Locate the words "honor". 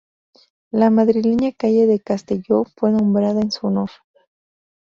3.67-3.91